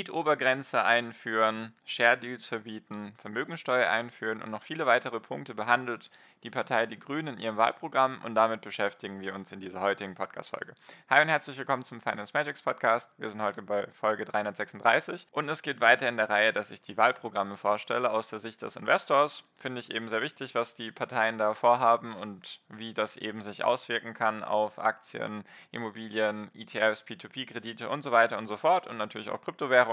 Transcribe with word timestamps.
Mietobergrenze 0.00 0.82
einführen, 0.82 1.74
Share 1.84 2.16
Deals 2.16 2.46
verbieten, 2.46 3.12
Vermögensteuer 3.18 3.90
einführen 3.90 4.40
und 4.40 4.50
noch 4.50 4.62
viele 4.62 4.86
weitere 4.86 5.20
Punkte 5.20 5.54
behandelt 5.54 6.10
die 6.42 6.48
Partei 6.48 6.86
Die 6.86 6.98
Grünen 6.98 7.34
in 7.34 7.38
ihrem 7.38 7.58
Wahlprogramm 7.58 8.22
und 8.24 8.34
damit 8.34 8.62
beschäftigen 8.62 9.20
wir 9.20 9.34
uns 9.34 9.52
in 9.52 9.60
dieser 9.60 9.82
heutigen 9.82 10.14
Podcast-Folge. 10.14 10.74
Hi 11.10 11.20
und 11.20 11.28
herzlich 11.28 11.58
willkommen 11.58 11.84
zum 11.84 12.00
Finance 12.00 12.32
Magics 12.32 12.62
Podcast. 12.62 13.10
Wir 13.18 13.28
sind 13.28 13.42
heute 13.42 13.60
bei 13.60 13.88
Folge 13.88 14.24
336 14.24 15.28
und 15.32 15.50
es 15.50 15.60
geht 15.60 15.82
weiter 15.82 16.08
in 16.08 16.16
der 16.16 16.30
Reihe, 16.30 16.54
dass 16.54 16.70
ich 16.70 16.80
die 16.80 16.96
Wahlprogramme 16.96 17.58
vorstelle 17.58 18.10
aus 18.10 18.30
der 18.30 18.38
Sicht 18.38 18.62
des 18.62 18.76
Investors. 18.76 19.44
Finde 19.58 19.80
ich 19.80 19.92
eben 19.92 20.08
sehr 20.08 20.22
wichtig, 20.22 20.54
was 20.54 20.74
die 20.74 20.90
Parteien 20.90 21.36
da 21.36 21.52
vorhaben 21.52 22.16
und 22.16 22.60
wie 22.68 22.94
das 22.94 23.18
eben 23.18 23.42
sich 23.42 23.64
auswirken 23.64 24.14
kann 24.14 24.42
auf 24.42 24.78
Aktien, 24.78 25.44
Immobilien, 25.72 26.50
ETFs, 26.54 27.04
P2P-Kredite 27.06 27.90
und 27.90 28.00
so 28.00 28.12
weiter 28.12 28.38
und 28.38 28.46
so 28.46 28.56
fort 28.56 28.86
und 28.86 28.96
natürlich 28.96 29.28
auch 29.28 29.42
Kryptowährungen. 29.42 29.89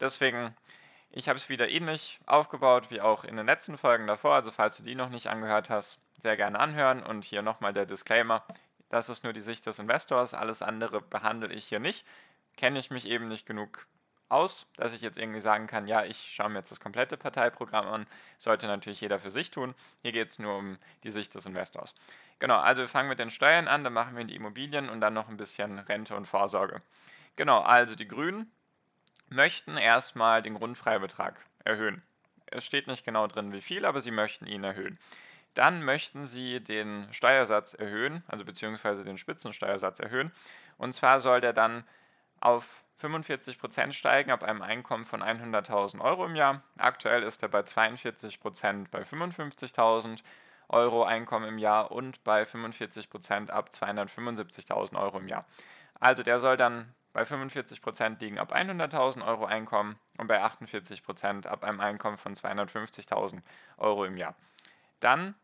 Deswegen 0.00 0.54
ich 1.12 1.28
habe 1.28 1.36
es 1.36 1.48
wieder 1.48 1.68
ähnlich 1.68 2.20
aufgebaut 2.26 2.90
wie 2.90 3.00
auch 3.00 3.24
in 3.24 3.36
den 3.36 3.46
letzten 3.46 3.76
Folgen 3.76 4.06
davor. 4.06 4.34
Also 4.34 4.52
falls 4.52 4.76
du 4.76 4.84
die 4.84 4.94
noch 4.94 5.08
nicht 5.08 5.26
angehört 5.26 5.68
hast, 5.68 6.00
sehr 6.22 6.36
gerne 6.36 6.58
anhören. 6.60 7.02
Und 7.02 7.24
hier 7.24 7.42
nochmal 7.42 7.72
der 7.72 7.84
Disclaimer. 7.84 8.44
Das 8.90 9.08
ist 9.08 9.24
nur 9.24 9.32
die 9.32 9.40
Sicht 9.40 9.66
des 9.66 9.80
Investors. 9.80 10.34
Alles 10.34 10.62
andere 10.62 11.00
behandle 11.00 11.52
ich 11.52 11.66
hier 11.66 11.80
nicht. 11.80 12.06
Kenne 12.56 12.78
ich 12.78 12.90
mich 12.90 13.08
eben 13.08 13.26
nicht 13.26 13.44
genug 13.44 13.86
aus, 14.28 14.70
dass 14.76 14.92
ich 14.92 15.00
jetzt 15.00 15.18
irgendwie 15.18 15.40
sagen 15.40 15.66
kann, 15.66 15.88
ja, 15.88 16.04
ich 16.04 16.32
schaue 16.32 16.50
mir 16.50 16.58
jetzt 16.58 16.70
das 16.70 16.78
komplette 16.78 17.16
Parteiprogramm 17.16 17.88
an. 17.88 18.06
Sollte 18.38 18.68
natürlich 18.68 19.00
jeder 19.00 19.18
für 19.18 19.30
sich 19.30 19.50
tun. 19.50 19.74
Hier 20.02 20.12
geht 20.12 20.28
es 20.28 20.38
nur 20.38 20.56
um 20.56 20.78
die 21.02 21.10
Sicht 21.10 21.34
des 21.34 21.46
Investors. 21.46 21.96
Genau, 22.38 22.58
also 22.58 22.82
wir 22.82 22.88
fangen 22.88 23.08
mit 23.08 23.18
den 23.18 23.30
Steuern 23.30 23.66
an, 23.66 23.82
dann 23.82 23.92
machen 23.92 24.16
wir 24.16 24.24
die 24.24 24.36
Immobilien 24.36 24.88
und 24.88 25.00
dann 25.00 25.14
noch 25.14 25.28
ein 25.28 25.36
bisschen 25.36 25.80
Rente 25.80 26.14
und 26.14 26.26
Vorsorge. 26.26 26.80
Genau, 27.34 27.60
also 27.60 27.96
die 27.96 28.06
Grünen 28.06 28.52
möchten 29.30 29.76
erstmal 29.76 30.42
den 30.42 30.54
Grundfreibetrag 30.54 31.44
erhöhen. 31.64 32.02
Es 32.46 32.66
steht 32.66 32.86
nicht 32.86 33.04
genau 33.04 33.26
drin, 33.26 33.52
wie 33.52 33.60
viel, 33.60 33.84
aber 33.84 34.00
sie 34.00 34.10
möchten 34.10 34.46
ihn 34.46 34.64
erhöhen. 34.64 34.98
Dann 35.54 35.82
möchten 35.82 36.26
sie 36.26 36.60
den 36.60 37.08
Steuersatz 37.12 37.74
erhöhen, 37.74 38.22
also 38.28 38.44
beziehungsweise 38.44 39.04
den 39.04 39.18
Spitzensteuersatz 39.18 39.98
erhöhen. 40.00 40.32
Und 40.78 40.92
zwar 40.92 41.20
soll 41.20 41.40
der 41.40 41.52
dann 41.52 41.84
auf 42.40 42.84
45% 43.02 43.92
steigen 43.92 44.30
ab 44.30 44.42
einem 44.42 44.62
Einkommen 44.62 45.04
von 45.04 45.22
100.000 45.22 46.00
Euro 46.00 46.26
im 46.26 46.36
Jahr. 46.36 46.62
Aktuell 46.76 47.22
ist 47.22 47.42
er 47.42 47.48
bei 47.48 47.60
42% 47.60 48.88
bei 48.90 49.02
55.000 49.02 50.22
Euro 50.68 51.04
Einkommen 51.04 51.48
im 51.48 51.58
Jahr 51.58 51.90
und 51.90 52.22
bei 52.22 52.42
45% 52.44 53.50
ab 53.50 53.70
275.000 53.72 55.00
Euro 55.00 55.18
im 55.18 55.28
Jahr. 55.28 55.46
Also 55.98 56.22
der 56.22 56.38
soll 56.38 56.56
dann 56.56 56.94
bei 57.12 57.22
45% 57.22 58.20
liegen 58.20 58.38
ab 58.38 58.54
100.000 58.54 59.26
Euro 59.26 59.44
Einkommen 59.44 59.98
und 60.18 60.28
bei 60.28 60.42
48% 60.44 61.46
ab 61.46 61.64
einem 61.64 61.80
Einkommen 61.80 62.18
von 62.18 62.34
250.000 62.34 63.42
Euro 63.78 64.04
im 64.04 64.16
Jahr. 64.16 64.34
Dann 65.00 65.34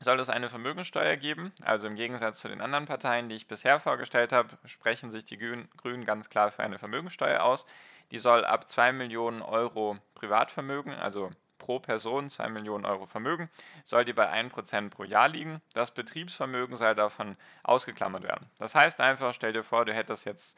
soll 0.00 0.20
es 0.20 0.30
eine 0.30 0.48
Vermögensteuer 0.48 1.16
geben. 1.16 1.52
Also 1.62 1.88
im 1.88 1.96
Gegensatz 1.96 2.38
zu 2.38 2.48
den 2.48 2.60
anderen 2.60 2.86
Parteien, 2.86 3.28
die 3.28 3.34
ich 3.34 3.48
bisher 3.48 3.80
vorgestellt 3.80 4.32
habe, 4.32 4.56
sprechen 4.64 5.10
sich 5.10 5.24
die 5.24 5.38
Grünen 5.38 6.04
ganz 6.04 6.30
klar 6.30 6.50
für 6.50 6.62
eine 6.62 6.78
Vermögensteuer 6.78 7.42
aus. 7.42 7.66
Die 8.10 8.18
soll 8.18 8.44
ab 8.44 8.68
2 8.68 8.92
Millionen 8.92 9.42
Euro 9.42 9.98
Privatvermögen, 10.14 10.94
also 10.94 11.30
pro 11.58 11.80
Person 11.80 12.30
2 12.30 12.48
Millionen 12.48 12.86
Euro 12.86 13.04
Vermögen, 13.06 13.50
soll 13.84 14.04
die 14.04 14.12
bei 14.12 14.32
1% 14.32 14.90
pro 14.90 15.04
Jahr 15.04 15.28
liegen. 15.28 15.60
Das 15.74 15.90
Betriebsvermögen 15.90 16.76
soll 16.76 16.94
davon 16.94 17.36
ausgeklammert 17.64 18.22
werden. 18.22 18.48
Das 18.58 18.74
heißt 18.74 19.00
einfach, 19.00 19.34
stell 19.34 19.52
dir 19.52 19.64
vor, 19.64 19.84
du 19.84 19.92
hättest 19.92 20.24
jetzt 20.24 20.56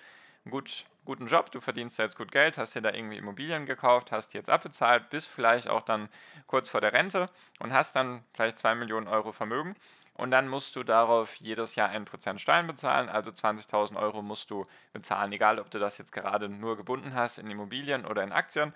gut, 0.48 0.86
guten 1.04 1.26
Job, 1.26 1.50
du 1.50 1.60
verdienst 1.60 1.98
jetzt 1.98 2.16
gut 2.16 2.32
Geld, 2.32 2.56
hast 2.56 2.74
dir 2.74 2.82
da 2.82 2.92
irgendwie 2.92 3.16
Immobilien 3.18 3.66
gekauft, 3.66 4.12
hast 4.12 4.32
die 4.32 4.38
jetzt 4.38 4.50
abbezahlt, 4.50 5.10
bist 5.10 5.28
vielleicht 5.28 5.68
auch 5.68 5.82
dann 5.82 6.08
kurz 6.46 6.68
vor 6.68 6.80
der 6.80 6.92
Rente 6.92 7.28
und 7.58 7.72
hast 7.72 7.96
dann 7.96 8.24
vielleicht 8.32 8.58
2 8.58 8.74
Millionen 8.74 9.08
Euro 9.08 9.32
Vermögen. 9.32 9.74
Und 10.14 10.30
dann 10.32 10.48
musst 10.48 10.76
du 10.76 10.82
darauf 10.82 11.34
jedes 11.36 11.76
Jahr 11.76 11.90
1% 11.90 12.38
Steuern 12.38 12.66
bezahlen, 12.66 13.08
also 13.08 13.30
20.000 13.30 13.96
Euro 13.96 14.20
musst 14.22 14.50
du 14.50 14.66
bezahlen, 14.92 15.32
egal 15.32 15.58
ob 15.58 15.70
du 15.70 15.78
das 15.78 15.96
jetzt 15.98 16.12
gerade 16.12 16.48
nur 16.48 16.76
gebunden 16.76 17.14
hast 17.14 17.38
in 17.38 17.50
Immobilien 17.50 18.04
oder 18.04 18.22
in 18.22 18.32
Aktien. 18.32 18.74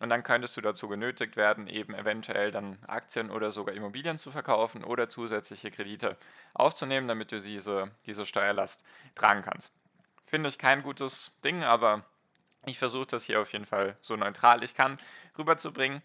Und 0.00 0.08
dann 0.08 0.22
könntest 0.22 0.56
du 0.56 0.62
dazu 0.62 0.88
genötigt 0.88 1.36
werden, 1.36 1.66
eben 1.66 1.94
eventuell 1.94 2.50
dann 2.50 2.78
Aktien 2.86 3.30
oder 3.30 3.50
sogar 3.50 3.74
Immobilien 3.74 4.18
zu 4.18 4.30
verkaufen 4.30 4.82
oder 4.82 5.08
zusätzliche 5.08 5.70
Kredite 5.70 6.16
aufzunehmen, 6.54 7.06
damit 7.06 7.30
du 7.32 7.38
diese, 7.38 7.90
diese 8.06 8.26
Steuerlast 8.26 8.84
tragen 9.14 9.42
kannst. 9.42 9.72
Finde 10.30 10.48
ich 10.48 10.60
kein 10.60 10.84
gutes 10.84 11.32
Ding, 11.42 11.64
aber 11.64 12.04
ich 12.64 12.78
versuche 12.78 13.06
das 13.06 13.24
hier 13.24 13.40
auf 13.40 13.52
jeden 13.52 13.66
Fall 13.66 13.96
so 14.00 14.14
neutral 14.14 14.62
ich 14.62 14.76
kann 14.76 14.96
rüberzubringen. 15.36 16.02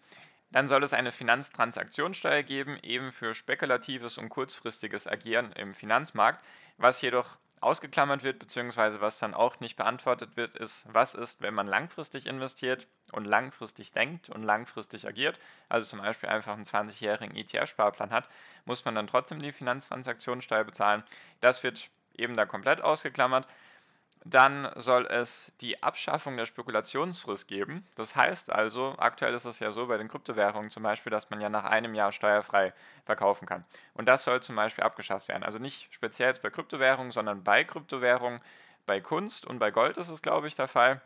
Dann 0.49 0.67
soll 0.67 0.81
es 0.83 0.93
eine 0.93 1.11
Finanztransaktionssteuer 1.11 2.41
geben, 2.41 2.79
eben 2.81 3.11
für 3.11 3.35
spekulatives 3.35 4.17
und 4.17 4.29
kurzfristiges 4.29 5.05
Agieren 5.05 5.51
im 5.51 5.75
Finanzmarkt. 5.75 6.43
Was 6.77 7.03
jedoch 7.03 7.37
ausgeklammert 7.61 8.23
wird, 8.23 8.39
beziehungsweise 8.39 8.99
was 8.99 9.19
dann 9.19 9.35
auch 9.35 9.59
nicht 9.59 9.75
beantwortet 9.75 10.35
wird, 10.37 10.55
ist, 10.55 10.87
was 10.91 11.13
ist, 11.13 11.43
wenn 11.43 11.53
man 11.53 11.67
langfristig 11.67 12.25
investiert 12.25 12.87
und 13.11 13.25
langfristig 13.25 13.91
denkt 13.91 14.29
und 14.29 14.41
langfristig 14.41 15.07
agiert, 15.07 15.39
also 15.69 15.85
zum 15.85 15.99
Beispiel 15.99 16.29
einfach 16.29 16.53
einen 16.53 16.65
20-jährigen 16.65 17.35
ETF-Sparplan 17.35 18.09
hat, 18.09 18.27
muss 18.65 18.85
man 18.85 18.95
dann 18.95 19.05
trotzdem 19.05 19.39
die 19.39 19.51
Finanztransaktionssteuer 19.51 20.63
bezahlen. 20.63 21.03
Das 21.41 21.61
wird 21.61 21.91
eben 22.17 22.35
da 22.35 22.47
komplett 22.47 22.81
ausgeklammert. 22.81 23.47
Dann 24.27 24.71
soll 24.75 25.05
es 25.05 25.51
die 25.61 25.83
Abschaffung 25.83 26.35
der 26.35 26.47
Spekulationsfrist 26.47 27.47
geben. 27.47 27.85
Das 27.95 28.15
heißt 28.15 28.51
also, 28.51 28.95
aktuell 28.97 29.35
ist 29.35 29.45
es 29.45 29.59
ja 29.59 29.71
so 29.71 29.85
bei 29.85 29.97
den 29.97 30.07
Kryptowährungen 30.07 30.71
zum 30.71 30.81
Beispiel, 30.81 31.11
dass 31.11 31.29
man 31.29 31.41
ja 31.41 31.49
nach 31.49 31.63
einem 31.63 31.93
Jahr 31.93 32.11
steuerfrei 32.11 32.73
verkaufen 33.05 33.45
kann. 33.45 33.65
Und 33.93 34.09
das 34.09 34.23
soll 34.23 34.41
zum 34.41 34.55
Beispiel 34.55 34.83
abgeschafft 34.83 35.27
werden. 35.27 35.43
Also 35.43 35.59
nicht 35.59 35.93
speziell 35.93 36.29
jetzt 36.29 36.41
bei 36.41 36.49
Kryptowährungen, 36.49 37.11
sondern 37.11 37.43
bei 37.43 37.63
Kryptowährungen, 37.63 38.41
bei 38.87 38.99
Kunst 38.99 39.45
und 39.45 39.59
bei 39.59 39.69
Gold 39.69 39.97
ist 39.97 40.09
es, 40.09 40.23
glaube 40.23 40.47
ich, 40.47 40.55
der 40.55 40.67
Fall, 40.67 41.01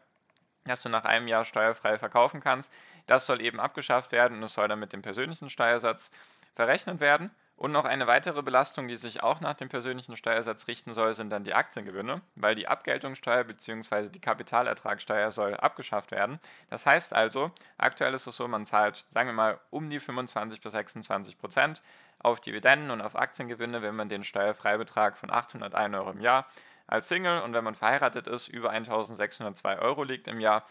dass 0.64 0.82
du 0.84 0.88
nach 0.88 1.04
einem 1.04 1.28
Jahr 1.28 1.44
steuerfrei 1.44 1.98
verkaufen 1.98 2.40
kannst. 2.40 2.72
Das 3.06 3.26
soll 3.26 3.42
eben 3.42 3.60
abgeschafft 3.60 4.14
werden 4.14 4.38
und 4.38 4.44
es 4.44 4.54
soll 4.54 4.70
dann 4.70 4.80
mit 4.80 4.94
dem 4.94 5.02
persönlichen 5.02 5.50
Steuersatz 5.50 6.12
verrechnet 6.56 7.02
werden. 7.02 7.32
Und 7.60 7.74
noch 7.74 7.84
eine 7.84 8.08
weitere 8.08 8.42
Belastung, 8.42 8.88
die 8.88 8.96
sich 8.96 9.22
auch 9.22 9.42
nach 9.42 9.54
dem 9.54 9.68
persönlichen 9.68 10.16
Steuersatz 10.16 10.70
richten 10.70 10.94
soll, 10.94 11.14
sind 11.14 11.30
dann 11.30 11.44
die 11.44 11.54
Aktiengewinne, 11.54 12.22
weil 12.36 12.56
die 12.56 12.70
Abgeltungssteuer 12.70 13.44
bzw. 13.44 14.08
die 14.08 14.22
Kapitalertragssteuer 14.22 15.30
soll 15.30 15.56
abgeschafft 15.56 16.12
werden. 16.12 16.40
Das 16.70 16.86
heißt 16.86 17.14
also, 17.14 17.52
aktuell 17.78 18.14
ist 18.14 18.28
es 18.28 18.38
so, 18.38 18.48
man 18.48 18.66
zahlt, 18.66 19.04
sagen 19.10 19.28
wir 19.28 19.34
mal, 19.34 19.60
um 19.72 19.90
die 19.90 20.00
25 20.00 20.62
bis 20.62 20.72
26 20.72 21.38
Prozent 21.38 21.82
auf 22.20 22.40
Dividenden 22.40 22.92
und 22.92 23.02
auf 23.02 23.18
Aktiengewinne, 23.18 23.82
wenn 23.82 23.94
man 23.94 24.08
den 24.08 24.24
Steuerfreibetrag 24.24 25.18
von 25.18 25.30
801 25.30 25.94
Euro 25.96 26.12
im 26.12 26.22
Jahr 26.22 26.46
als 26.88 27.10
Single 27.10 27.42
und 27.42 27.54
wenn 27.54 27.66
man 27.66 27.76
verheiratet 27.76 28.28
ist, 28.28 28.48
über 28.48 28.70
1602 28.70 29.80
Euro 29.80 30.06
liegt 30.06 30.30
im 30.30 30.40
Jahr, 30.40 30.64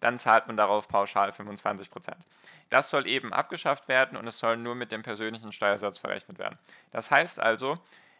dann 0.00 0.18
zahlt 0.18 0.46
man 0.46 0.56
darauf 0.56 0.88
pauschal 0.88 1.32
25 1.32 1.90
Prozent. 1.90 2.18
Das 2.70 2.90
soll 2.90 3.06
eben 3.06 3.32
abgeschafft 3.32 3.88
werden 3.88 4.16
und 4.16 4.26
es 4.26 4.38
soll 4.38 4.56
nur 4.56 4.74
mit 4.74 4.92
dem 4.92 5.02
persönlichen 5.02 5.52
Steuersatz 5.52 5.98
verrechnet 5.98 6.38
werden. 6.38 6.58
Das 6.90 7.10
heißt 7.10 7.40
also, 7.40 7.78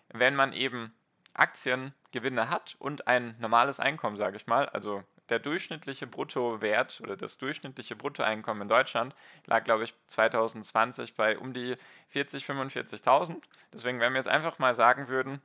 wenn 0.08 0.34
man 0.36 0.52
eben 0.52 0.94
Aktiengewinne 1.34 2.48
hat 2.48 2.76
und 2.78 3.08
ein 3.08 3.36
normales 3.38 3.80
Einkommen, 3.80 4.16
sage 4.16 4.36
ich 4.36 4.46
mal, 4.46 4.68
also 4.68 5.02
der 5.28 5.38
durchschnittliche 5.40 6.06
Bruttowert 6.06 7.00
oder 7.00 7.16
das 7.16 7.38
durchschnittliche 7.38 7.96
Bruttoeinkommen 7.96 8.62
in 8.62 8.68
Deutschland 8.68 9.14
lag, 9.46 9.64
glaube 9.64 9.84
ich, 9.84 9.94
2020 10.06 11.14
bei 11.14 11.36
um 11.36 11.52
die 11.52 11.76
40, 12.10 12.44
45.000. 12.44 13.42
Deswegen, 13.72 14.00
wenn 14.00 14.12
wir 14.12 14.18
jetzt 14.18 14.28
einfach 14.28 14.58
mal 14.58 14.74
sagen 14.74 15.08
würden, 15.08 15.42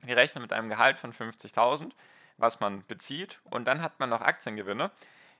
wir 0.00 0.16
rechnen 0.16 0.42
mit 0.42 0.52
einem 0.52 0.68
Gehalt 0.68 0.98
von 0.98 1.12
50.000, 1.12 1.92
was 2.38 2.60
man 2.60 2.84
bezieht, 2.86 3.40
und 3.44 3.66
dann 3.66 3.82
hat 3.82 4.00
man 4.00 4.08
noch 4.08 4.22
Aktiengewinne, 4.22 4.90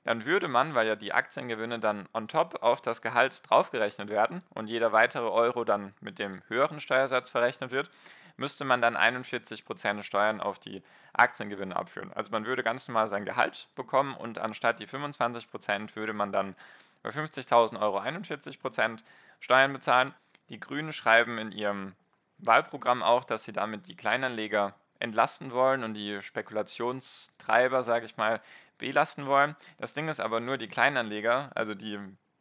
dann 0.05 0.27
würde 0.27 0.49
man, 0.49 0.75
weil 0.75 0.87
ja 0.87 0.97
die 0.97 1.13
Aktiengewinne 1.13 1.79
dann 1.79 2.09
on 2.13 2.29
top 2.29 2.63
auf 2.63 2.81
das 2.81 3.03
Gehalt 3.03 3.43
draufgerechnet 3.49 4.09
werden 4.09 4.43
und 4.51 4.69
jeder 4.69 4.93
weitere 4.93 5.29
Euro 5.29 5.65
dann 5.65 5.95
mit 6.01 6.19
dem 6.19 6.43
höheren 6.49 6.81
Steuersatz 6.81 7.31
verrechnet 7.31 7.71
wird, 7.71 7.91
müsste 8.37 8.65
man 8.65 8.81
dann 8.81 8.97
41% 8.97 10.03
Steuern 10.03 10.41
auf 10.41 10.59
die 10.59 10.83
Aktiengewinne 11.13 11.77
abführen. 11.77 12.13
Also 12.13 12.31
man 12.31 12.47
würde 12.47 12.63
ganz 12.63 12.89
normal 12.89 13.09
sein 13.09 13.25
Gehalt 13.25 13.69
bekommen 13.75 14.15
und 14.17 14.39
anstatt 14.39 14.81
die 14.81 14.89
25% 14.89 15.95
würde 15.95 16.13
man 16.13 16.33
dann 16.33 16.57
bei 17.03 17.11
50.000 17.11 17.81
Euro 17.81 17.99
41% 18.01 19.01
Steuern 19.41 19.73
bezahlen. 19.73 20.15
Die 20.49 20.61
Grünen 20.61 20.93
schreiben 20.93 21.39
in 21.39 21.53
ihrem 21.53 21.95
Wahlprogramm 22.39 23.03
auch, 23.03 23.25
dass 23.25 23.45
sie 23.45 23.53
damit 23.53 23.87
die 23.87 23.97
Kleinanleger 23.97 24.75
entlasten 24.99 25.53
wollen 25.53 25.85
und 25.85 25.95
die 25.95 26.23
Spekulationstreiber, 26.23 27.83
sage 27.83 28.05
ich 28.05 28.17
mal, 28.17 28.41
belasten 28.83 29.27
wollen. 29.27 29.57
Das 29.79 29.95
Ding 29.95 30.09
ist 30.09 30.21
aber 30.21 30.41
nur 30.41 30.59
die 30.59 30.69
Kleinanleger, 30.69 31.51
also 31.55 31.75
die, 31.75 31.99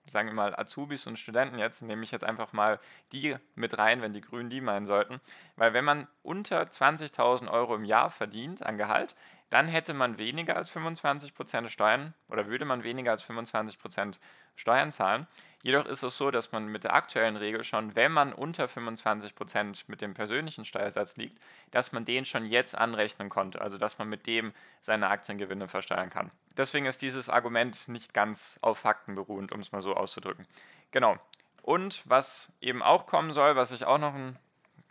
sagen 0.07 0.27
wir 0.27 0.33
mal, 0.33 0.55
Azubis 0.55 1.05
und 1.05 1.19
Studenten 1.19 1.59
jetzt, 1.59 1.83
nehme 1.83 2.03
ich 2.03 2.11
jetzt 2.11 2.25
einfach 2.25 2.51
mal 2.51 2.79
die 3.11 3.38
mit 3.53 3.77
rein, 3.77 4.01
wenn 4.01 4.13
die 4.13 4.21
Grünen 4.21 4.49
die 4.49 4.59
meinen 4.59 4.88
sollten. 4.88 5.21
Weil 5.55 5.73
wenn 5.73 5.85
man 5.85 6.07
unter 6.23 6.63
20.000 6.63 7.49
Euro 7.49 7.75
im 7.75 7.85
Jahr 7.85 8.09
verdient 8.09 8.63
an 8.63 8.77
Gehalt, 8.77 9.15
dann 9.51 9.68
hätte 9.68 9.94
man 9.94 10.18
weniger 10.18 10.56
als 10.56 10.71
25% 10.74 11.68
Steuern 11.68 12.13
oder 12.30 12.48
würde 12.48 12.63
man 12.63 12.83
weniger 12.83 13.12
als 13.12 13.24
25% 13.24 14.18
Steuern 14.56 14.92
zahlen. 14.92 15.27
Jedoch 15.62 15.86
ist 15.86 16.03
es 16.03 16.18
so, 16.18 16.31
dass 16.31 16.53
man 16.53 16.68
mit 16.68 16.86
der 16.86 16.95
aktuellen 16.95 17.36
Regel 17.36 17.63
schon, 17.63 17.94
wenn 17.94 18.13
man 18.13 18.33
unter 18.33 18.65
25% 18.65 19.83
mit 19.88 20.01
dem 20.01 20.13
persönlichen 20.13 20.63
Steuersatz 20.63 21.18
liegt, 21.18 21.38
dass 21.69 21.92
man 21.92 22.06
den 22.06 22.24
schon 22.24 22.45
jetzt 22.45 22.77
anrechnen 22.77 23.30
konnte, 23.30 23.62
also 23.62 23.77
dass 23.77 24.00
man 24.00 24.07
mit 24.07 24.25
dem 24.25 24.53
seine 24.80 25.09
Aktiengewinne 25.09 25.68
versteuern 25.68 26.09
kann. 26.09 26.31
Deswegen 26.56 26.86
ist 26.86 27.01
dieses 27.01 27.27
Argument 27.30 27.89
nicht 27.89 28.13
ganz 28.13 28.57
auf 28.62 28.80
Fakten 28.80 29.15
beruhend, 29.15 29.51
um 29.51 29.59
es 29.59 29.74
mal 29.74 29.81
so 29.81 29.95
auszudrücken. 29.95 30.47
Genau. 30.92 31.18
Und 31.62 32.04
was 32.06 32.51
eben 32.62 32.81
auch 32.81 33.06
kommen 33.06 33.33
soll, 33.33 33.57
was 33.57 33.71
ich 33.71 33.86
auch 33.86 34.00
noch 34.00 34.15
ein 34.15 34.39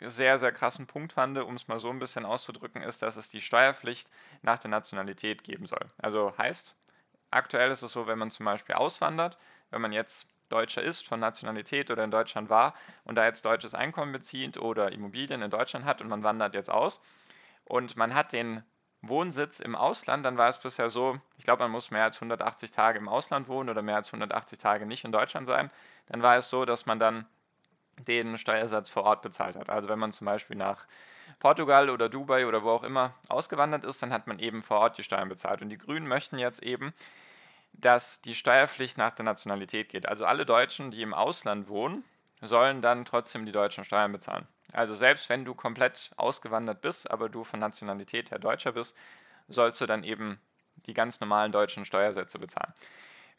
sehr, 0.03 0.39
sehr 0.39 0.53
krassen 0.53 0.87
Punkt 0.87 1.13
fand, 1.13 1.39
um 1.39 1.55
es 1.55 1.69
mal 1.69 1.81
so 1.81 1.91
ein 1.91 1.99
bisschen 1.99 2.25
auszudrücken, 2.25 2.83
ist, 2.83 3.03
dass 3.03 3.17
es 3.17 3.29
die 3.29 3.41
Steuerpflicht 3.41 4.09
nach 4.43 4.59
der 4.59 4.71
Nationalität 4.71 5.45
geben 5.45 5.67
soll. 5.67 5.87
Also 5.99 6.33
heißt, 6.39 6.77
aktuell 7.31 7.71
ist 7.71 7.83
es 7.83 7.93
so, 7.93 8.07
wenn 8.07 8.19
man 8.19 8.31
zum 8.31 8.47
Beispiel 8.47 8.75
auswandert, 8.75 9.39
wenn 9.71 9.81
man 9.81 9.93
jetzt 9.93 10.29
Deutscher 10.49 10.83
ist 10.83 11.07
von 11.07 11.21
Nationalität 11.21 11.91
oder 11.91 12.05
in 12.05 12.11
Deutschland 12.11 12.51
war 12.51 12.75
und 13.05 13.15
da 13.15 13.25
jetzt 13.25 13.45
deutsches 13.45 13.75
Einkommen 13.75 14.13
bezieht 14.13 14.57
oder 14.59 14.93
Immobilien 14.93 15.43
in 15.43 15.51
Deutschland 15.51 15.85
hat 15.85 16.01
und 16.01 16.09
man 16.09 16.25
wandert 16.25 16.55
jetzt 16.55 16.71
aus 16.71 17.01
und 17.65 17.97
man 17.97 18.15
hat 18.15 18.33
den 18.33 18.65
Wohnsitz 19.03 19.61
im 19.61 19.75
Ausland, 19.75 20.27
dann 20.27 20.37
war 20.37 20.49
es 20.49 20.59
bisher 20.59 20.91
so, 20.91 21.19
ich 21.39 21.45
glaube, 21.45 21.63
man 21.63 21.71
muss 21.71 21.91
mehr 21.91 22.05
als 22.05 22.17
180 22.17 22.71
Tage 22.71 22.99
im 22.99 23.09
Ausland 23.09 23.49
wohnen 23.49 23.71
oder 23.71 23.81
mehr 23.81 23.97
als 23.97 24.09
180 24.09 24.59
Tage 24.59 24.85
nicht 24.85 25.05
in 25.05 25.13
Deutschland 25.13 25.47
sein. 25.47 25.71
Dann 26.07 26.21
war 26.23 26.37
es 26.37 26.51
so, 26.51 26.67
dass 26.67 26.85
man 26.85 26.99
dann 26.99 27.27
den 28.05 28.39
Steuersatz 28.39 28.91
vor 28.91 29.05
Ort 29.05 29.23
bezahlt 29.23 29.57
hat. 29.57 29.71
Also 29.71 29.89
wenn 29.89 29.99
man 29.99 30.13
zum 30.13 30.25
Beispiel 30.25 30.57
nach 30.57 30.87
Portugal 31.39 31.91
oder 31.91 32.09
Dubai 32.09 32.47
oder 32.47 32.63
wo 32.63 32.71
auch 32.71 32.83
immer 32.83 33.15
ausgewandert 33.29 33.85
ist, 33.85 34.03
dann 34.03 34.13
hat 34.13 34.27
man 34.27 34.39
eben 34.39 34.63
vor 34.63 34.79
Ort 34.79 34.99
die 34.99 35.03
Steuern 35.03 35.29
bezahlt. 35.29 35.63
Und 35.63 35.71
die 35.71 35.79
Grünen 35.79 36.07
möchten 36.07 36.39
jetzt 36.39 36.63
eben, 36.63 36.93
dass 37.73 38.21
die 38.21 38.35
Steuerpflicht 38.35 38.99
nach 38.99 39.15
der 39.15 39.25
Nationalität 39.25 39.89
geht. 39.89 40.07
Also 40.07 40.25
alle 40.25 40.45
Deutschen, 40.45 40.91
die 40.91 41.03
im 41.03 41.15
Ausland 41.15 41.69
wohnen, 41.69 42.05
sollen 42.43 42.83
dann 42.83 43.05
trotzdem 43.05 43.47
die 43.47 43.53
deutschen 43.53 43.85
Steuern 43.85 44.13
bezahlen. 44.13 44.47
Also 44.73 44.95
selbst 44.95 45.29
wenn 45.29 45.45
du 45.45 45.55
komplett 45.55 46.11
ausgewandert 46.17 46.81
bist, 46.81 47.11
aber 47.11 47.29
du 47.29 47.45
von 47.45 47.61
Nationalität 47.61 48.31
her 48.31 48.39
Deutscher 48.39 48.73
bist, 48.73 48.97
sollst 49.49 49.81
du 49.81 49.87
dann 49.87 50.05
eben 50.05 50.41
die 50.87 50.95
ganz 50.95 51.21
normalen 51.21 51.53
deutschen 51.53 51.85
Steuersätze 51.85 52.39
bezahlen. 52.39 52.73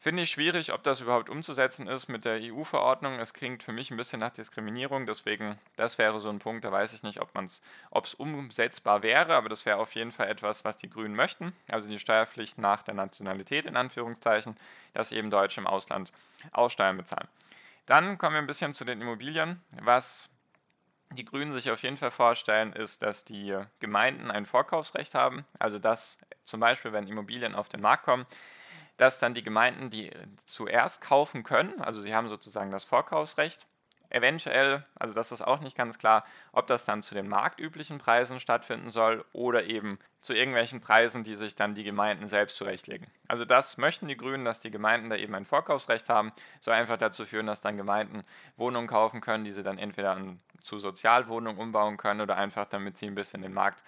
Finde 0.04 0.24
ich 0.24 0.32
schwierig, 0.32 0.74
ob 0.74 0.82
das 0.82 1.00
überhaupt 1.00 1.30
umzusetzen 1.30 1.86
ist 1.86 2.08
mit 2.08 2.26
der 2.26 2.40
EU-Verordnung. 2.42 3.20
Es 3.20 3.36
klingt 3.36 3.62
für 3.62 3.72
mich 3.72 3.92
ein 3.92 3.98
bisschen 3.98 4.20
nach 4.20 4.32
Diskriminierung, 4.32 5.06
deswegen, 5.06 5.60
das 5.76 6.00
wäre 6.00 6.20
so 6.20 6.28
ein 6.30 6.40
Punkt, 6.40 6.66
da 6.66 6.72
weiß 6.72 6.94
ich 6.94 7.04
nicht, 7.04 7.22
ob 7.22 7.36
es 7.36 8.14
umsetzbar 8.16 9.04
wäre, 9.04 9.36
aber 9.36 9.48
das 9.48 9.64
wäre 9.68 9.78
auf 9.78 9.94
jeden 9.94 10.12
Fall 10.12 10.28
etwas, 10.28 10.66
was 10.66 10.76
die 10.76 10.90
Grünen 10.90 11.16
möchten. 11.16 11.54
Also 11.70 11.88
die 11.88 12.00
Steuerpflicht 12.00 12.58
nach 12.58 12.82
der 12.82 12.96
Nationalität 12.96 13.68
in 13.68 13.78
Anführungszeichen, 13.78 14.56
dass 14.96 15.12
eben 15.12 15.30
Deutsche 15.30 15.62
im 15.62 15.68
Ausland 15.68 16.12
Aussteuern 16.52 16.98
bezahlen. 16.98 17.28
Dann 17.86 18.18
kommen 18.18 18.34
wir 18.34 18.42
ein 18.42 18.48
bisschen 18.48 18.74
zu 18.74 18.86
den 18.86 19.02
Immobilien. 19.02 19.62
Was 19.84 20.32
die 21.12 21.26
Grünen 21.26 21.54
sich 21.54 21.70
auf 21.70 21.84
jeden 21.84 21.98
Fall 21.98 22.10
vorstellen, 22.10 22.74
ist, 22.74 23.04
dass 23.04 23.24
die 23.24 23.56
Gemeinden 23.80 24.32
ein 24.32 24.48
Vorkaufsrecht 24.48 25.14
haben. 25.14 25.46
Also 25.60 25.78
dass 25.78 26.18
zum 26.44 26.60
Beispiel, 26.60 26.92
wenn 26.92 27.08
Immobilien 27.08 27.54
auf 27.54 27.70
den 27.70 27.82
Markt 27.82 28.04
kommen, 28.04 28.26
dass 29.02 29.18
dann 29.18 29.34
die 29.34 29.42
Gemeinden 29.42 29.90
die 29.90 30.12
zuerst 30.46 31.02
kaufen 31.02 31.42
können, 31.42 31.82
also 31.82 32.00
sie 32.02 32.14
haben 32.14 32.28
sozusagen 32.28 32.70
das 32.70 32.84
Vorkaufsrecht. 32.84 33.66
Eventuell, 34.12 34.86
also 34.94 35.16
das 35.16 35.32
ist 35.32 35.42
auch 35.42 35.60
nicht 35.60 35.76
ganz 35.76 35.98
klar, 35.98 36.24
ob 36.52 36.68
das 36.68 36.86
dann 36.86 37.02
zu 37.02 37.16
den 37.16 37.28
marktüblichen 37.28 37.98
Preisen 37.98 38.40
stattfinden 38.40 38.92
soll 38.92 39.26
oder 39.34 39.64
eben 39.64 39.98
zu 40.20 40.34
irgendwelchen 40.34 40.82
Preisen, 40.82 41.24
die 41.24 41.34
sich 41.34 41.56
dann 41.56 41.74
die 41.74 41.84
Gemeinden 41.84 42.28
selbst 42.28 42.58
zurechtlegen. 42.58 43.08
Also 43.28 43.44
das 43.44 43.80
möchten 43.80 44.08
die 44.08 44.18
Grünen, 44.18 44.46
dass 44.46 44.60
die 44.60 44.70
Gemeinden 44.70 45.10
da 45.10 45.16
eben 45.16 45.34
ein 45.34 45.46
Vorkaufsrecht 45.46 46.08
haben, 46.08 46.32
soll 46.60 46.76
einfach 46.76 46.98
dazu 46.98 47.26
führen, 47.26 47.48
dass 47.48 47.60
dann 47.60 47.78
Gemeinden 47.78 48.24
Wohnungen 48.56 48.88
kaufen 48.88 49.20
können, 49.20 49.46
die 49.46 49.52
sie 49.52 49.64
dann 49.64 49.80
entweder 49.80 50.16
zu 50.62 50.78
Sozialwohnungen 50.78 51.60
umbauen 51.60 51.98
können 51.98 52.22
oder 52.22 52.38
einfach 52.38 52.68
damit 52.68 53.00
sie 53.00 53.08
ein 53.08 53.16
bisschen 53.16 53.42
den 53.42 53.54
Markt 53.54 53.84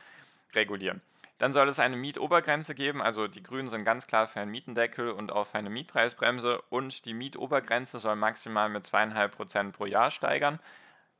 regulieren. 0.55 1.03
Dann 1.43 1.51
soll 1.51 1.67
es 1.67 1.77
eine 1.77 1.97
Mietobergrenze 1.97 2.73
geben, 2.73 3.01
also 3.01 3.27
die 3.27 3.43
Grünen 3.43 3.67
sind 3.67 3.83
ganz 3.83 4.07
klar 4.07 4.27
für 4.27 4.39
einen 4.39 4.51
Mietendeckel 4.51 5.11
und 5.11 5.33
auch 5.33 5.47
für 5.47 5.57
eine 5.57 5.69
Mietpreisbremse 5.69 6.61
und 6.69 7.03
die 7.03 7.13
Mietobergrenze 7.13 7.99
soll 7.99 8.15
maximal 8.15 8.69
mit 8.69 8.85
2,5% 8.85 9.73
pro 9.73 9.85
Jahr 9.85 10.09
steigern 10.09 10.61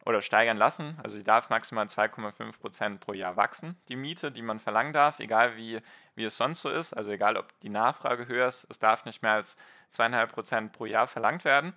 oder 0.05 0.21
steigern 0.21 0.55
lassen. 0.55 0.97
Also 1.03 1.17
sie 1.17 1.25
darf 1.25 1.49
maximal 1.49 1.87
2,5% 1.87 2.99
pro 2.99 3.11
Jahr 3.11 3.35
wachsen. 3.35 3.75
Die 3.89 3.97
Miete, 3.97 4.31
die 4.31 4.43
man 4.43 4.61
verlangen 4.61 4.93
darf, 4.93 5.19
egal 5.19 5.57
wie, 5.57 5.81
wie 6.15 6.23
es 6.23 6.37
sonst 6.37 6.61
so 6.61 6.69
ist, 6.69 6.93
also 6.93 7.11
egal 7.11 7.35
ob 7.35 7.59
die 7.59 7.67
Nachfrage 7.67 8.25
höher 8.25 8.47
ist, 8.47 8.65
es 8.69 8.79
darf 8.79 9.03
nicht 9.03 9.23
mehr 9.23 9.33
als 9.33 9.57
2,5% 9.93 10.69
pro 10.69 10.85
Jahr 10.85 11.07
verlangt 11.07 11.43
werden. 11.43 11.73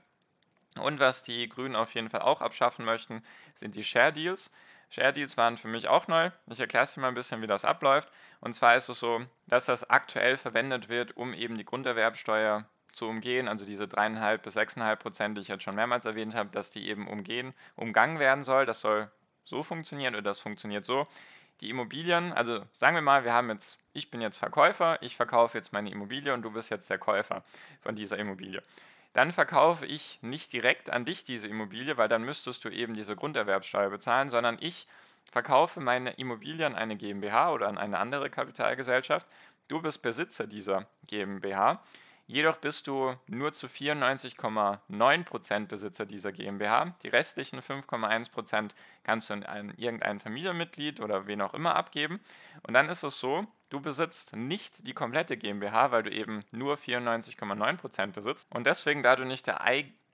Und 0.79 1.01
was 1.01 1.25
die 1.25 1.49
Grünen 1.49 1.75
auf 1.75 1.95
jeden 1.95 2.11
Fall 2.11 2.23
auch 2.23 2.43
abschaffen 2.43 2.85
möchten, 2.85 3.25
sind 3.55 3.75
die 3.75 3.83
Share 3.83 4.13
Deals. 4.13 4.53
Share 4.89 5.13
Deals 5.13 5.37
waren 5.37 5.57
für 5.57 5.69
mich 5.69 5.89
auch 5.89 6.09
neu. 6.09 6.31
Ich 6.49 6.61
erkläre 6.61 6.85
es 6.85 6.95
dir 6.95 7.01
mal 7.01 7.09
ein 7.09 7.15
bisschen, 7.15 7.43
wie 7.43 7.47
das 7.47 7.65
abläuft. 7.65 8.09
Und 8.41 8.55
zwar 8.55 8.77
ist 8.77 8.89
es 8.89 9.01
so, 9.01 9.23
dass 9.47 9.67
das 9.67 9.91
aktuell 9.91 10.37
verwendet 10.37 10.89
wird, 10.89 11.17
um 11.17 11.35
eben 11.35 11.57
die 11.57 11.65
Grunderwerbsteuer 11.65 12.65
zu 12.93 13.07
umgehen, 13.09 13.47
also 13.47 13.67
diese 13.67 13.85
3,5 13.85 14.39
bis 14.39 14.57
6,5 14.57 14.97
Prozent, 14.97 15.37
die 15.37 15.43
ich 15.43 15.49
jetzt 15.49 15.65
schon 15.65 15.75
mehrmals 15.75 16.07
erwähnt 16.07 16.35
habe, 16.35 16.49
dass 16.51 16.71
die 16.71 16.89
eben 16.89 17.09
umgehen, 17.09 17.53
umgangen 17.75 18.19
werden 18.19 18.45
soll. 18.45 18.65
Das 18.65 18.81
soll 18.81 19.11
so 19.45 19.63
funktionieren 19.63 20.15
oder 20.15 20.23
das 20.23 20.41
funktioniert 20.41 20.85
so. 20.85 21.07
Die 21.61 21.71
Immobilien, 21.71 22.33
also 22.33 22.63
sagen 22.75 22.95
wir 22.95 23.03
mal, 23.03 23.25
wir 23.25 23.33
haben 23.33 23.51
jetzt, 23.51 23.79
ich 23.93 24.11
bin 24.11 24.21
jetzt 24.21 24.37
Verkäufer, 24.37 24.99
ich 25.03 25.17
verkaufe 25.17 25.57
jetzt 25.57 25.73
meine 25.73 25.91
Immobilie 25.91 26.33
und 26.33 26.43
du 26.43 26.51
bist 26.51 26.71
jetzt 26.71 26.89
der 26.91 26.99
Käufer 26.99 27.43
von 27.81 27.97
dieser 27.97 28.19
Immobilie 28.19 28.63
dann 29.17 29.33
verkaufe 29.33 29.87
ich 29.87 30.19
nicht 30.21 30.53
direkt 30.53 30.91
an 30.91 31.07
dich 31.07 31.25
diese 31.25 31.49
Immobilie, 31.49 31.97
weil 31.97 32.07
dann 32.07 32.23
müsstest 32.23 32.63
du 32.67 32.69
eben 32.69 32.93
diese 32.93 33.17
Grunderwerbsteuer 33.17 33.89
bezahlen, 33.89 34.29
sondern 34.29 34.59
ich 34.61 34.87
verkaufe 35.33 35.81
meine 35.81 36.11
Immobilie 36.11 36.67
an 36.67 36.75
eine 36.75 36.97
GmbH 36.97 37.55
oder 37.55 37.69
an 37.69 37.79
eine 37.79 37.99
andere 37.99 38.29
Kapitalgesellschaft. 38.29 39.27
Du 39.69 39.81
bist 39.81 40.03
Besitzer 40.03 40.47
dieser 40.47 40.87
GmbH. 41.07 41.83
Jedoch 42.27 42.59
bist 42.59 42.89
du 42.89 43.17
nur 43.27 43.55
zu 43.55 43.69
94,9% 43.69 45.67
Besitzer 45.67 46.05
dieser 46.05 46.33
GmbH. 46.33 46.95
Die 47.03 47.09
restlichen 47.09 47.61
5,1% 47.61 48.73
kannst 49.03 49.31
du 49.31 49.35
an 49.49 49.73
irgendein 49.79 50.21
Familienmitglied 50.21 51.01
oder 51.01 51.27
wen 51.27 51.41
auch 51.41 51.55
immer 51.55 51.75
abgeben. 51.75 52.21
Und 52.65 52.75
dann 52.75 52.91
ist 52.91 53.03
es 53.03 53.19
so, 53.19 53.47
du 53.69 53.81
besitzt 53.81 54.37
nicht 54.37 54.87
die 54.87 54.95
komplette 54.95 55.37
GmbH, 55.37 55.91
weil 55.91 56.03
du 56.03 56.11
eben 56.11 56.45
nur 56.53 56.77
94,9% 56.77 58.13
besitzt. 58.13 58.49
Und 58.53 58.67
deswegen, 58.67 59.03
da 59.03 59.17
du 59.17 59.25
nicht 59.25 59.47
der 59.47 59.61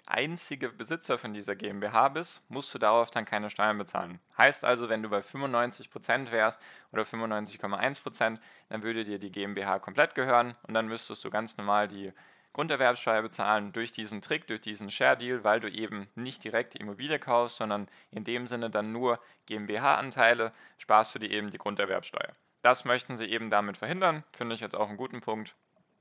einzige 0.06 0.68
Besitzer 0.70 1.18
von 1.18 1.32
dieser 1.32 1.54
GmbH 1.54 2.08
bist, 2.08 2.48
musst 2.50 2.74
du 2.74 2.78
darauf 2.78 3.10
dann 3.10 3.24
keine 3.24 3.50
Steuern 3.50 3.78
bezahlen. 3.78 4.20
Heißt 4.36 4.64
also, 4.64 4.88
wenn 4.88 5.02
du 5.02 5.08
bei 5.08 5.20
95% 5.20 6.30
wärst 6.32 6.60
oder 6.92 7.02
95,1%, 7.02 8.38
dann 8.68 8.82
würde 8.82 9.04
dir 9.04 9.18
die 9.18 9.30
GmbH 9.30 9.78
komplett 9.78 10.14
gehören 10.14 10.56
und 10.66 10.74
dann 10.74 10.88
müsstest 10.88 11.24
du 11.24 11.30
ganz 11.30 11.56
normal 11.56 11.88
die 11.88 12.12
Grunderwerbsteuer 12.52 13.22
bezahlen 13.22 13.72
durch 13.72 13.92
diesen 13.92 14.20
Trick, 14.20 14.46
durch 14.46 14.60
diesen 14.60 14.90
Share 14.90 15.16
Deal, 15.16 15.42
weil 15.42 15.60
du 15.60 15.70
eben 15.70 16.08
nicht 16.14 16.44
direkt 16.44 16.74
Immobilie 16.74 17.18
kaufst, 17.18 17.56
sondern 17.56 17.88
in 18.10 18.24
dem 18.24 18.46
Sinne 18.46 18.68
dann 18.68 18.92
nur 18.92 19.20
GmbH-Anteile, 19.46 20.52
sparst 20.76 21.14
du 21.14 21.18
dir 21.18 21.30
eben 21.30 21.50
die 21.50 21.58
Grunderwerbsteuer. 21.58 22.34
Das 22.62 22.84
möchten 22.84 23.16
sie 23.16 23.26
eben 23.26 23.50
damit 23.50 23.76
verhindern, 23.76 24.24
finde 24.32 24.54
ich 24.54 24.60
jetzt 24.60 24.76
auch 24.76 24.88
einen 24.88 24.96
guten 24.96 25.20
Punkt. 25.20 25.54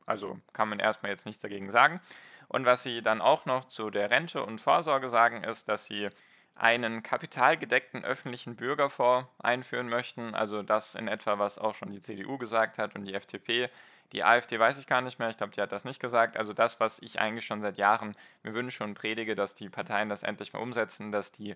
Also 0.05 0.39
kann 0.53 0.69
man 0.69 0.79
erstmal 0.79 1.11
jetzt 1.11 1.25
nichts 1.25 1.41
dagegen 1.41 1.71
sagen. 1.71 1.99
Und 2.47 2.65
was 2.65 2.83
sie 2.83 3.01
dann 3.01 3.21
auch 3.21 3.45
noch 3.45 3.65
zu 3.65 3.89
der 3.89 4.09
Rente 4.09 4.43
und 4.43 4.59
Vorsorge 4.59 5.07
sagen, 5.07 5.43
ist, 5.43 5.69
dass 5.69 5.85
sie 5.85 6.09
einen 6.55 7.01
kapitalgedeckten 7.01 8.03
öffentlichen 8.03 8.55
Bürgerfonds 8.55 9.29
einführen 9.39 9.89
möchten. 9.89 10.35
Also 10.35 10.61
das 10.61 10.95
in 10.95 11.07
etwa, 11.07 11.39
was 11.39 11.57
auch 11.57 11.75
schon 11.75 11.91
die 11.91 12.01
CDU 12.01 12.37
gesagt 12.37 12.77
hat 12.77 12.95
und 12.95 13.05
die 13.05 13.13
FDP, 13.13 13.69
Die 14.11 14.23
AfD 14.23 14.59
weiß 14.59 14.77
ich 14.77 14.87
gar 14.87 15.01
nicht 15.01 15.19
mehr, 15.19 15.29
ich 15.29 15.37
glaube, 15.37 15.53
die 15.53 15.61
hat 15.61 15.71
das 15.71 15.85
nicht 15.85 15.99
gesagt. 15.99 16.37
Also 16.37 16.53
das, 16.53 16.79
was 16.79 16.99
ich 16.99 17.19
eigentlich 17.19 17.45
schon 17.45 17.61
seit 17.61 17.77
Jahren 17.77 18.15
mir 18.43 18.53
wünsche 18.53 18.83
und 18.83 18.93
predige, 18.93 19.35
dass 19.35 19.55
die 19.55 19.69
Parteien 19.69 20.09
das 20.09 20.23
endlich 20.23 20.53
mal 20.53 20.59
umsetzen, 20.59 21.11
dass 21.11 21.31
die 21.31 21.55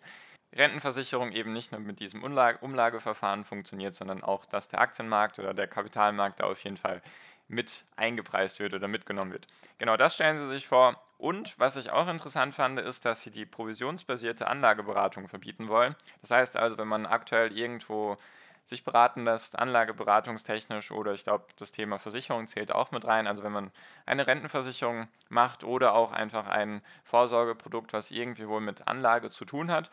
Rentenversicherung 0.54 1.32
eben 1.34 1.52
nicht 1.52 1.72
nur 1.72 1.82
mit 1.82 2.00
diesem 2.00 2.24
Umlage 2.24 2.60
Umlageverfahren 2.60 3.44
funktioniert, 3.44 3.96
sondern 3.96 4.24
auch, 4.24 4.46
dass 4.46 4.70
der 4.70 4.80
Aktienmarkt 4.80 5.40
oder 5.40 5.54
der 5.54 5.68
Kapitalmarkt 5.68 6.40
da 6.40 6.46
auf 6.46 6.64
jeden 6.64 6.78
Fall 6.78 7.02
mit 7.48 7.86
eingepreist 7.96 8.60
wird 8.60 8.74
oder 8.74 8.88
mitgenommen 8.88 9.32
wird. 9.32 9.48
Genau 9.78 9.98
das 9.98 10.16
stellen 10.16 10.40
sie 10.40 10.48
sich 10.48 10.68
vor. 10.68 11.00
Und 11.18 11.58
was 11.60 11.76
ich 11.76 11.92
auch 11.92 12.08
interessant 12.08 12.56
fand, 12.56 12.80
ist, 12.80 13.06
dass 13.06 13.22
sie 13.22 13.32
die 13.32 13.46
provisionsbasierte 13.46 14.48
Anlageberatung 14.48 15.28
verbieten 15.28 15.68
wollen. 15.68 15.96
Das 16.22 16.32
heißt 16.32 16.58
also, 16.58 16.78
wenn 16.78 16.88
man 16.88 17.06
aktuell 17.06 17.56
irgendwo 17.58 18.18
sich 18.66 18.84
beraten 18.84 19.24
lässt, 19.26 19.58
anlageberatungstechnisch 19.60 20.92
oder 20.92 21.14
ich 21.14 21.24
glaube, 21.24 21.46
das 21.58 21.72
Thema 21.72 22.00
Versicherung 22.00 22.48
zählt 22.48 22.72
auch 22.72 22.90
mit 22.92 23.06
rein. 23.06 23.28
Also 23.28 23.44
wenn 23.44 23.52
man 23.52 23.72
eine 24.06 24.28
Rentenversicherung 24.28 25.08
macht 25.30 25.64
oder 25.64 25.94
auch 25.94 26.12
einfach 26.12 26.48
ein 26.48 26.82
Vorsorgeprodukt, 27.04 27.94
was 27.94 28.10
irgendwie 28.12 28.48
wohl 28.48 28.62
mit 28.62 28.88
Anlage 28.88 29.30
zu 29.30 29.46
tun 29.46 29.72
hat, 29.72 29.92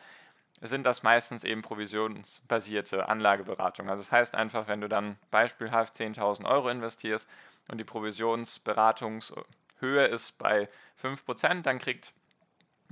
sind 0.61 0.85
das 0.85 1.01
meistens 1.03 1.43
eben 1.43 1.61
provisionsbasierte 1.61 3.09
Anlageberatung. 3.09 3.89
Also 3.89 4.01
das 4.01 4.11
heißt 4.11 4.33
einfach, 4.33 4.67
wenn 4.67 4.81
du 4.81 4.89
dann 4.89 5.17
beispielhaft 5.29 5.95
10.000 5.95 6.45
Euro 6.45 6.69
investierst 6.69 7.29
und 7.67 7.77
die 7.77 7.83
Provisionsberatungshöhe 7.83 10.07
ist 10.07 10.39
bei 10.39 10.67
5%, 11.01 11.63
dann 11.63 11.79
kriegt 11.79 12.13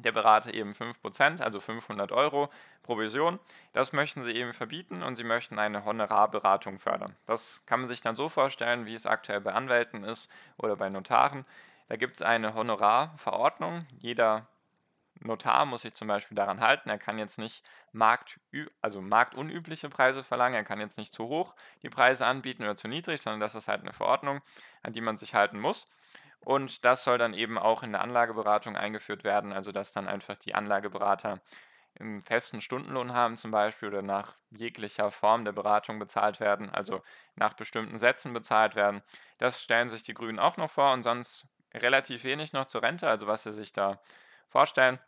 der 0.01 0.11
Berater 0.11 0.53
eben 0.53 0.71
5%, 0.71 1.41
also 1.41 1.59
500 1.59 2.11
Euro 2.11 2.49
Provision. 2.83 3.39
Das 3.73 3.93
möchten 3.93 4.23
sie 4.23 4.31
eben 4.31 4.53
verbieten 4.53 5.03
und 5.03 5.15
sie 5.15 5.23
möchten 5.23 5.59
eine 5.59 5.85
Honorarberatung 5.85 6.79
fördern. 6.79 7.15
Das 7.27 7.63
kann 7.65 7.81
man 7.81 7.87
sich 7.87 8.01
dann 8.01 8.15
so 8.15 8.29
vorstellen, 8.29 8.85
wie 8.85 8.93
es 8.93 9.05
aktuell 9.05 9.41
bei 9.41 9.53
Anwälten 9.53 10.03
ist 10.03 10.31
oder 10.57 10.75
bei 10.75 10.89
Notaren. 10.89 11.45
Da 11.87 11.97
gibt 11.97 12.15
es 12.15 12.21
eine 12.21 12.53
Honorarverordnung. 12.53 13.85
Jeder 13.99 14.47
Notar 15.19 15.65
muss 15.65 15.81
sich 15.81 15.93
zum 15.93 16.07
Beispiel 16.07 16.35
daran 16.35 16.61
halten. 16.61 16.89
Er 16.89 16.97
kann 16.97 17.19
jetzt 17.19 17.37
nicht 17.37 17.63
Markt, 17.91 18.39
also 18.81 19.01
marktunübliche 19.01 19.89
Preise 19.89 20.23
verlangen. 20.23 20.55
Er 20.55 20.63
kann 20.63 20.79
jetzt 20.79 20.97
nicht 20.97 21.13
zu 21.13 21.27
hoch 21.27 21.55
die 21.83 21.89
Preise 21.89 22.25
anbieten 22.25 22.63
oder 22.63 22.75
zu 22.75 22.87
niedrig, 22.87 23.21
sondern 23.21 23.39
das 23.39 23.55
ist 23.55 23.67
halt 23.67 23.81
eine 23.81 23.93
Verordnung, 23.93 24.41
an 24.81 24.93
die 24.93 25.01
man 25.01 25.17
sich 25.17 25.35
halten 25.35 25.59
muss. 25.59 25.89
Und 26.43 26.85
das 26.85 27.03
soll 27.03 27.17
dann 27.17 27.33
eben 27.33 27.57
auch 27.57 27.83
in 27.83 27.91
der 27.91 28.01
Anlageberatung 28.01 28.75
eingeführt 28.75 29.23
werden, 29.23 29.53
also 29.53 29.71
dass 29.71 29.93
dann 29.93 30.07
einfach 30.07 30.37
die 30.37 30.55
Anlageberater 30.55 31.41
einen 31.99 32.23
festen 32.23 32.61
Stundenlohn 32.61 33.13
haben 33.13 33.37
zum 33.37 33.51
Beispiel 33.51 33.89
oder 33.89 34.01
nach 34.01 34.35
jeglicher 34.49 35.11
Form 35.11 35.45
der 35.45 35.51
Beratung 35.51 35.99
bezahlt 35.99 36.39
werden, 36.39 36.69
also 36.69 37.03
nach 37.35 37.53
bestimmten 37.53 37.97
Sätzen 37.97 38.33
bezahlt 38.33 38.75
werden. 38.75 39.03
Das 39.37 39.61
stellen 39.61 39.89
sich 39.89 40.03
die 40.03 40.13
Grünen 40.13 40.39
auch 40.39 40.57
noch 40.57 40.71
vor 40.71 40.93
und 40.93 41.03
sonst 41.03 41.47
relativ 41.73 42.23
wenig 42.23 42.53
noch 42.53 42.65
zur 42.65 42.81
Rente, 42.81 43.07
also 43.07 43.27
was 43.27 43.43
sie 43.43 43.53
sich 43.53 43.73
da 43.73 44.01
vorstellen. 44.47 44.99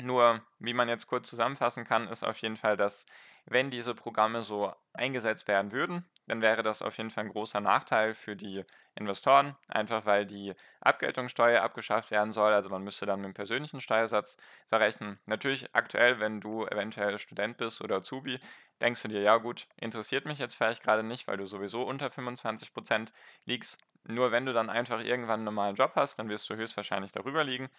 Nur, 0.00 0.42
wie 0.58 0.74
man 0.74 0.88
jetzt 0.88 1.06
kurz 1.06 1.28
zusammenfassen 1.28 1.84
kann, 1.84 2.08
ist 2.08 2.22
auf 2.22 2.38
jeden 2.38 2.56
Fall, 2.56 2.76
dass 2.76 3.06
wenn 3.44 3.70
diese 3.70 3.94
Programme 3.94 4.42
so 4.42 4.74
eingesetzt 4.92 5.48
werden 5.48 5.72
würden, 5.72 6.08
dann 6.30 6.42
wäre 6.42 6.62
das 6.62 6.80
auf 6.80 6.96
jeden 6.96 7.10
Fall 7.10 7.24
ein 7.24 7.30
großer 7.30 7.60
Nachteil 7.60 8.14
für 8.14 8.36
die 8.36 8.64
Investoren, 8.94 9.56
einfach 9.66 10.06
weil 10.06 10.26
die 10.26 10.54
Abgeltungssteuer 10.80 11.60
abgeschafft 11.60 12.12
werden 12.12 12.30
soll. 12.30 12.52
Also 12.52 12.70
man 12.70 12.84
müsste 12.84 13.04
dann 13.04 13.20
mit 13.20 13.26
dem 13.26 13.34
persönlichen 13.34 13.80
Steuersatz 13.80 14.36
verrechnen. 14.68 15.18
Natürlich 15.26 15.74
aktuell, 15.74 16.20
wenn 16.20 16.40
du 16.40 16.66
eventuell 16.66 17.18
Student 17.18 17.56
bist 17.56 17.82
oder 17.82 17.96
Azubi, 17.96 18.38
denkst 18.80 19.02
du 19.02 19.08
dir, 19.08 19.22
ja 19.22 19.38
gut, 19.38 19.66
interessiert 19.76 20.24
mich 20.24 20.38
jetzt 20.38 20.54
vielleicht 20.54 20.84
gerade 20.84 21.02
nicht, 21.02 21.26
weil 21.26 21.36
du 21.36 21.46
sowieso 21.46 21.82
unter 21.82 22.06
25% 22.06 23.12
liegst. 23.44 23.82
Nur 24.04 24.30
wenn 24.30 24.46
du 24.46 24.52
dann 24.52 24.70
einfach 24.70 25.00
irgendwann 25.02 25.40
einen 25.40 25.44
normalen 25.44 25.74
Job 25.74 25.92
hast, 25.96 26.20
dann 26.20 26.28
wirst 26.28 26.48
du 26.48 26.54
höchstwahrscheinlich 26.54 27.10
darüber 27.10 27.42
liegen. 27.42 27.70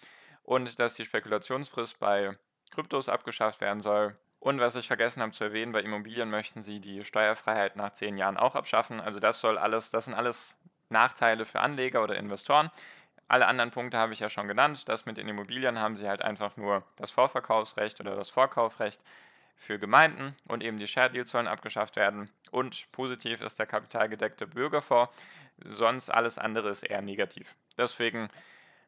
Und 0.44 0.78
dass 0.78 0.96
die 0.96 1.06
Spekulationsfrist 1.06 2.00
bei 2.00 2.38
Kryptos 2.72 3.08
abgeschafft 3.08 3.62
werden 3.62 3.80
soll, 3.80 4.18
und 4.42 4.60
was 4.60 4.76
ich 4.76 4.88
vergessen 4.88 5.22
habe 5.22 5.34
zu 5.34 5.44
erwähnen, 5.44 5.72
bei 5.72 5.82
Immobilien 5.82 6.32
möchten 6.32 6.62
sie 6.62 6.80
die 6.80 7.04
Steuerfreiheit 7.04 7.76
nach 7.76 7.94
zehn 7.94 8.18
Jahren 8.18 8.38
auch 8.38 8.56
abschaffen. 8.56 9.00
Also 9.00 9.20
das 9.20 9.40
soll 9.40 9.60
alles, 9.60 9.92
das 9.92 10.06
sind 10.06 10.16
alles 10.16 10.60
Nachteile 10.90 11.46
für 11.46 11.60
Anleger 11.60 12.04
oder 12.04 12.16
Investoren. 12.16 12.72
Alle 13.28 13.46
anderen 13.46 13.70
Punkte 13.70 14.00
habe 14.00 14.14
ich 14.14 14.20
ja 14.20 14.30
schon 14.30 14.48
genannt. 14.48 14.90
Das 14.90 15.06
mit 15.06 15.18
den 15.18 15.28
Immobilien 15.28 15.78
haben 15.78 15.96
sie 15.96 16.10
halt 16.10 16.24
einfach 16.24 16.58
nur 16.58 16.84
das 16.96 17.12
Vorverkaufsrecht 17.12 18.02
oder 18.02 18.16
das 18.16 18.32
Vorkaufrecht 18.32 19.00
für 19.58 19.78
Gemeinden 19.78 20.36
und 20.48 20.64
eben 20.64 20.80
die 20.80 20.88
Share 20.88 21.12
Deals 21.12 21.30
sollen 21.30 21.48
abgeschafft 21.48 21.96
werden. 21.96 22.32
Und 22.50 22.92
positiv 22.92 23.42
ist 23.42 23.60
der 23.60 23.68
kapitalgedeckte 23.68 24.48
Bürgerfonds. 24.48 25.16
Sonst 25.66 26.10
alles 26.10 26.40
andere 26.40 26.70
ist 26.70 26.82
eher 26.82 27.04
negativ. 27.04 27.56
Deswegen 27.78 28.28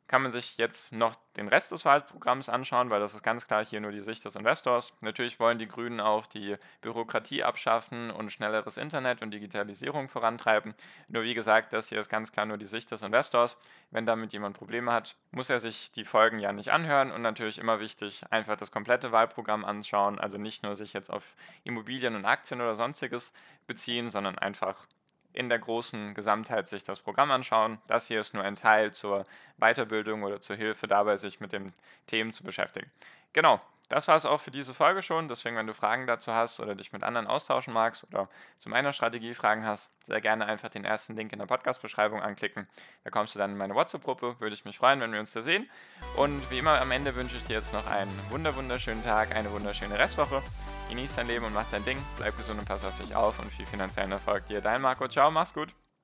kann 0.07 0.21
man 0.21 0.31
sich 0.31 0.57
jetzt 0.57 0.91
noch 0.91 1.15
den 1.37 1.47
Rest 1.47 1.71
des 1.71 1.85
Wahlprogramms 1.85 2.49
anschauen, 2.49 2.89
weil 2.89 2.99
das 2.99 3.13
ist 3.13 3.23
ganz 3.23 3.47
klar 3.47 3.65
hier 3.65 3.79
nur 3.79 3.91
die 3.91 4.01
Sicht 4.01 4.25
des 4.25 4.35
Investors. 4.35 4.95
Natürlich 5.01 5.39
wollen 5.39 5.57
die 5.57 5.67
Grünen 5.67 5.99
auch 5.99 6.25
die 6.25 6.57
Bürokratie 6.81 7.43
abschaffen 7.43 8.11
und 8.11 8.31
schnelleres 8.31 8.77
Internet 8.77 9.21
und 9.21 9.31
Digitalisierung 9.31 10.09
vorantreiben. 10.09 10.75
Nur 11.07 11.23
wie 11.23 11.33
gesagt, 11.33 11.73
das 11.73 11.89
hier 11.89 11.99
ist 11.99 12.09
ganz 12.09 12.31
klar 12.31 12.45
nur 12.45 12.57
die 12.57 12.65
Sicht 12.65 12.91
des 12.91 13.01
Investors. 13.01 13.59
Wenn 13.91 14.05
damit 14.05 14.33
jemand 14.33 14.57
Probleme 14.57 14.91
hat, 14.91 15.15
muss 15.31 15.49
er 15.49 15.59
sich 15.59 15.91
die 15.91 16.05
Folgen 16.05 16.39
ja 16.39 16.51
nicht 16.51 16.69
anhören 16.69 17.11
und 17.11 17.21
natürlich 17.21 17.57
immer 17.57 17.79
wichtig, 17.79 18.23
einfach 18.29 18.57
das 18.57 18.71
komplette 18.71 19.11
Wahlprogramm 19.11 19.65
anschauen, 19.65 20.19
also 20.19 20.37
nicht 20.37 20.63
nur 20.63 20.75
sich 20.75 20.93
jetzt 20.93 21.09
auf 21.09 21.35
Immobilien 21.63 22.15
und 22.15 22.25
Aktien 22.25 22.61
oder 22.61 22.75
sonstiges 22.75 23.33
beziehen, 23.67 24.09
sondern 24.09 24.37
einfach 24.37 24.85
in 25.33 25.49
der 25.49 25.59
großen 25.59 26.13
Gesamtheit 26.13 26.69
sich 26.69 26.83
das 26.83 26.99
Programm 26.99 27.31
anschauen. 27.31 27.79
Das 27.87 28.07
hier 28.07 28.19
ist 28.19 28.33
nur 28.33 28.43
ein 28.43 28.55
Teil 28.55 28.91
zur 28.93 29.25
Weiterbildung 29.57 30.23
oder 30.23 30.41
zur 30.41 30.55
Hilfe 30.55 30.87
dabei, 30.87 31.17
sich 31.17 31.39
mit 31.39 31.51
den 31.51 31.73
Themen 32.07 32.31
zu 32.31 32.43
beschäftigen. 32.43 32.89
Genau, 33.33 33.59
das 33.89 34.07
war 34.07 34.15
es 34.15 34.25
auch 34.25 34.39
für 34.39 34.51
diese 34.51 34.73
Folge 34.73 35.01
schon. 35.01 35.27
Deswegen, 35.27 35.55
wenn 35.55 35.67
du 35.67 35.73
Fragen 35.73 36.07
dazu 36.07 36.33
hast 36.33 36.59
oder 36.59 36.75
dich 36.75 36.93
mit 36.93 37.03
anderen 37.03 37.27
austauschen 37.27 37.73
magst 37.73 38.05
oder 38.05 38.29
zu 38.57 38.69
meiner 38.69 38.93
Strategie 38.93 39.33
Fragen 39.33 39.65
hast, 39.65 39.91
sehr 40.05 40.21
gerne 40.21 40.45
einfach 40.45 40.69
den 40.69 40.85
ersten 40.85 41.15
Link 41.15 41.33
in 41.33 41.39
der 41.39 41.45
Podcast-Beschreibung 41.45 42.21
anklicken. 42.21 42.67
Da 43.03 43.09
kommst 43.09 43.35
du 43.35 43.39
dann 43.39 43.51
in 43.51 43.57
meine 43.57 43.75
WhatsApp-Gruppe. 43.75 44.39
Würde 44.39 44.53
ich 44.53 44.65
mich 44.65 44.77
freuen, 44.77 44.99
wenn 45.01 45.11
wir 45.11 45.19
uns 45.19 45.33
da 45.33 45.41
sehen. 45.41 45.69
Und 46.15 46.49
wie 46.49 46.59
immer 46.59 46.81
am 46.81 46.91
Ende 46.91 47.15
wünsche 47.15 47.37
ich 47.37 47.43
dir 47.43 47.57
jetzt 47.57 47.73
noch 47.73 47.85
einen 47.87 48.11
wunderschönen 48.29 49.03
Tag, 49.03 49.35
eine 49.35 49.51
wunderschöne 49.51 49.97
Restwoche. 49.97 50.41
Genieß 50.89 51.15
dein 51.15 51.27
Leben 51.27 51.45
und 51.45 51.53
mach 51.53 51.69
dein 51.71 51.83
Ding. 51.85 51.97
Bleib 52.17 52.37
gesund 52.37 52.59
und 52.59 52.67
pass 52.67 52.85
auf 52.85 52.97
dich 52.97 53.15
auf 53.15 53.39
und 53.39 53.51
viel 53.51 53.65
finanziellen 53.65 54.11
Erfolg 54.11 54.45
dir. 54.47 54.61
Dein 54.61 54.81
Marco. 54.81 55.07
Ciao, 55.07 55.29
mach's 55.29 55.53
gut. 55.53 55.73